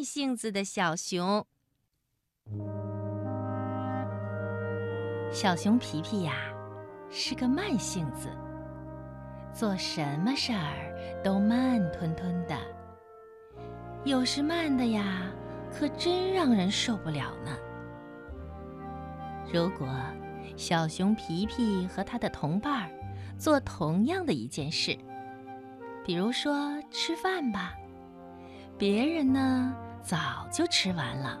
[0.00, 1.46] 慢性子的小熊。
[5.30, 6.32] 小熊皮皮呀，
[7.10, 8.30] 是个慢性子，
[9.52, 12.56] 做什么事儿都慢吞吞的。
[14.02, 15.30] 有时慢的呀，
[15.70, 17.54] 可真让人受不了呢。
[19.52, 19.86] 如果
[20.56, 22.90] 小熊皮皮和他的同伴儿
[23.38, 24.96] 做同样的一件事，
[26.06, 27.74] 比如说吃饭吧，
[28.78, 31.38] 别人呢早就吃完了，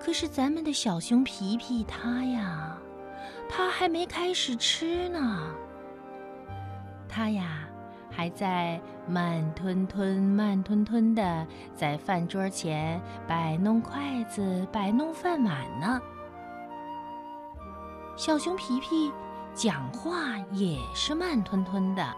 [0.00, 2.78] 可是咱们的小熊皮皮他呀。
[3.54, 5.54] 他还没开始吃呢，
[7.06, 7.68] 他呀
[8.10, 11.46] 还在慢吞吞、慢吞吞的
[11.76, 16.00] 在饭桌前摆弄筷子、摆弄饭碗呢。
[18.16, 19.12] 小熊皮皮
[19.54, 22.14] 讲话也是慢吞吞的，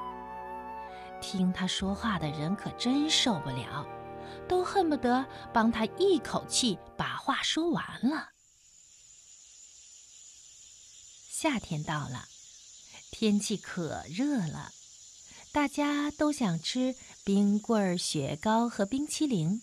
[1.20, 3.84] 听他说话的人可真受不了，
[4.48, 8.30] 都恨不得帮他一口气把话说完了。
[11.28, 12.28] 夏天到了，
[13.10, 14.72] 天气可热了，
[15.52, 19.62] 大家都想吃冰棍、雪糕和冰淇淋。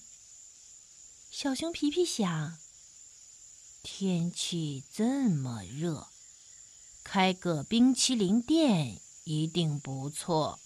[1.32, 2.58] 小熊皮皮想：
[3.82, 6.08] 天气这么热，
[7.04, 10.60] 开个冰淇淋店一定不错。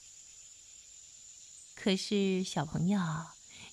[1.75, 2.99] 可是，小朋友，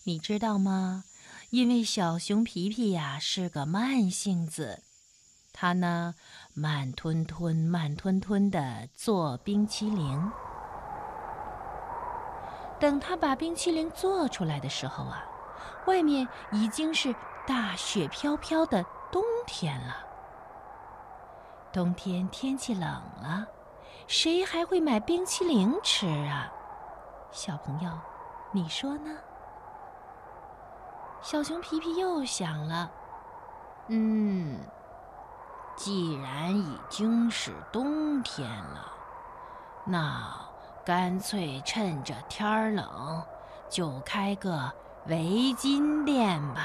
[0.05, 1.05] 你知道吗？
[1.51, 4.83] 因为小熊皮皮呀是个慢性子。
[5.53, 6.15] 他呢，
[6.55, 10.33] 慢吞吞、慢吞吞地做冰淇淋。
[12.81, 15.23] 等他把冰淇淋做出来的时候啊，
[15.87, 17.15] 外面已经是
[17.47, 19.97] 大雪飘飘的冬天了。
[21.73, 23.47] 冬天天气冷了，
[24.09, 26.51] 谁还会买冰淇淋吃啊？
[27.31, 27.91] 小朋友，
[28.53, 29.17] 你说呢？
[31.23, 32.91] 小熊皮皮又想了，
[33.89, 34.59] 嗯。
[35.75, 38.93] 既然已经是冬天了，
[39.87, 40.31] 那
[40.85, 43.25] 干脆趁着天儿冷，
[43.71, 44.71] 就开个
[45.07, 45.17] 围
[45.57, 46.63] 巾店吧。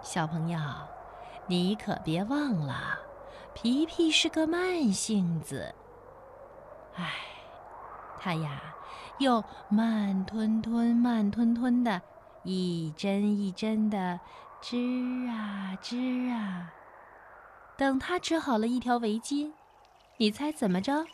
[0.00, 0.58] 小朋友，
[1.46, 2.98] 你可别忘了，
[3.52, 5.72] 皮皮是个慢性子。
[6.96, 7.12] 唉，
[8.18, 8.60] 他呀，
[9.18, 12.00] 又慢吞吞、慢吞吞的，
[12.44, 14.20] 一针一针的
[14.60, 14.76] 织
[15.28, 15.96] 啊织
[16.30, 16.72] 啊。
[17.76, 19.50] 等他织好了一条围巾，
[20.18, 21.04] 你猜怎么着？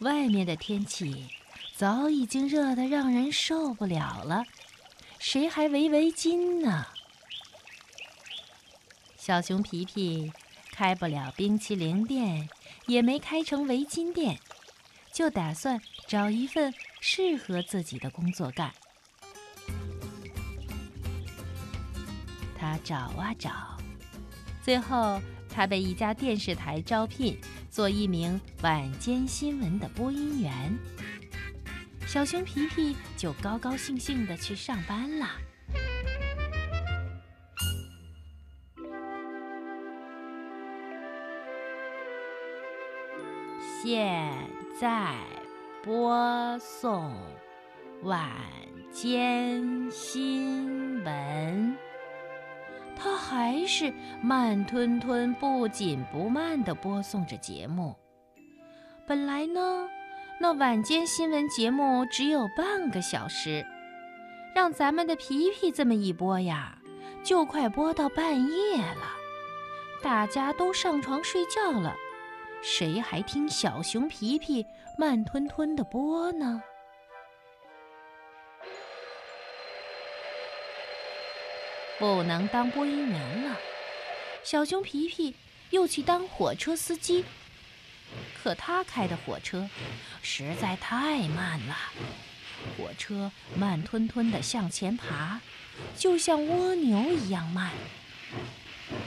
[0.00, 1.28] 外面的天气
[1.76, 4.44] 早已经热得让人受不了了，
[5.18, 6.86] 谁还围围巾呢？
[9.16, 10.32] 小熊皮皮
[10.72, 12.48] 开不了冰淇淋店，
[12.86, 14.38] 也没开成围巾店，
[15.12, 18.72] 就打算找一份适合自己的工作干。
[22.60, 23.50] 他找啊找，
[24.62, 25.18] 最后。
[25.52, 27.36] 他被一家电视台招聘
[27.70, 30.78] 做一名晚间新闻的播音员，
[32.06, 35.26] 小熊皮皮就高高兴兴的去上班了。
[43.82, 44.32] 现
[44.80, 45.16] 在
[45.82, 47.12] 播送
[48.04, 48.30] 晚
[48.92, 51.89] 间新闻。
[53.02, 53.90] 他还是
[54.20, 57.96] 慢吞吞、不紧不慢地播送着节目。
[59.06, 59.88] 本来呢，
[60.38, 63.64] 那晚间新闻节目只有半个小时，
[64.54, 66.78] 让咱们的皮皮这么一播呀，
[67.24, 69.16] 就快播到半夜了。
[70.02, 71.94] 大家都上床睡觉了，
[72.62, 74.64] 谁还听小熊皮皮
[74.98, 76.62] 慢吞吞地播呢？
[82.00, 83.58] 不能当播音员了，
[84.42, 85.34] 小熊皮皮
[85.68, 87.26] 又去当火车司机。
[88.42, 89.68] 可他开的火车
[90.22, 91.76] 实在太慢了，
[92.74, 95.42] 火车慢吞吞地向前爬，
[95.94, 97.70] 就像蜗牛一样慢。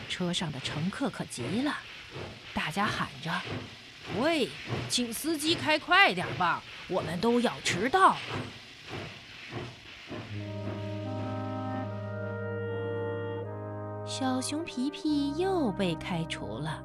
[0.07, 1.75] 车上的乘客可急了，
[2.53, 3.41] 大家喊着
[4.21, 4.47] ：“喂，
[4.87, 8.19] 请司机开快点吧，我们都要迟到了。”
[14.15, 16.83] 小熊皮皮又被开除了，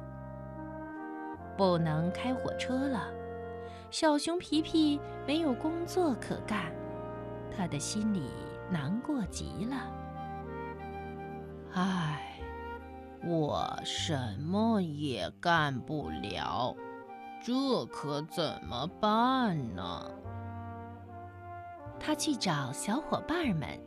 [1.55, 3.03] 不能开火车了。
[3.91, 6.73] 小熊皮皮没有工作可干，
[7.55, 8.31] 他的心里
[8.71, 9.75] 难过极了。
[11.73, 12.39] 唉，
[13.23, 16.75] 我什么也干不了，
[17.43, 20.11] 这可怎么办呢？
[21.99, 23.79] 他去找小伙伴们。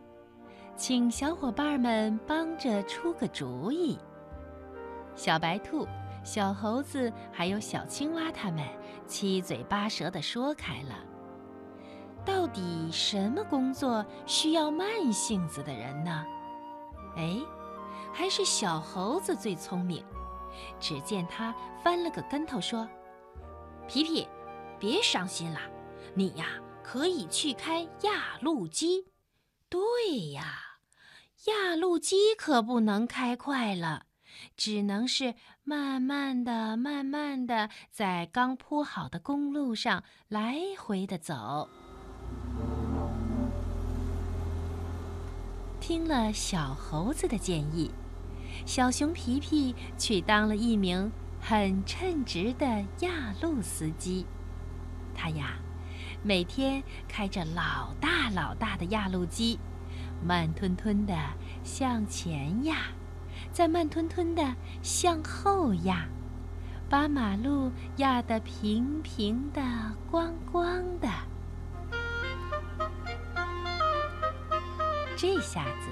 [0.82, 3.96] 请小伙伴们帮着出个主意。
[5.14, 5.86] 小白兔、
[6.24, 8.66] 小猴子还有小青蛙，他们
[9.06, 10.96] 七嘴八舌地说开了：
[12.24, 16.26] 到底什么工作需要慢性子的人呢？
[17.16, 17.38] 哎，
[18.12, 20.04] 还是小猴子最聪明。
[20.80, 22.88] 只见他翻了个跟头，说
[23.86, 24.26] ：“皮皮，
[24.80, 25.60] 别伤心了，
[26.12, 26.46] 你呀
[26.82, 29.06] 可以去开压路机。
[29.68, 30.42] 对呀，
[31.46, 34.06] 压路机可不能开快了，
[34.56, 35.34] 只能是
[35.64, 41.68] 慢慢的、慢慢的在刚铺好的公路上来回的走。”
[45.80, 47.90] 听了小猴子的建议。
[48.64, 51.10] 小熊皮皮去当了一名
[51.40, 52.66] 很称职的
[53.00, 54.24] 压路司机。
[55.12, 55.58] 他呀，
[56.22, 59.58] 每天开着老大老大的压路机，
[60.24, 61.14] 慢吞吞地
[61.64, 62.76] 向前压，
[63.52, 66.06] 再慢吞吞地向后压，
[66.88, 69.60] 把马路压得平平的、
[70.10, 71.08] 光光的。
[75.16, 75.88] 这下子。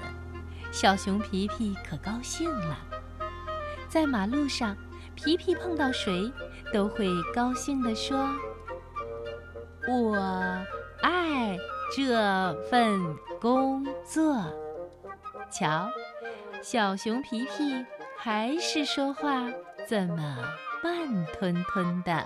[0.71, 2.77] 小熊皮皮可高兴了，
[3.89, 4.73] 在马路上，
[5.15, 6.31] 皮皮碰到谁，
[6.71, 8.17] 都会高兴地说
[9.85, 10.15] ：“我
[11.01, 11.57] 爱
[11.93, 13.01] 这份
[13.41, 14.37] 工作。”
[15.51, 15.89] 瞧，
[16.61, 17.85] 小熊皮皮
[18.17, 19.49] 还是说话
[19.85, 20.37] 怎么
[20.81, 22.25] 慢吞吞的。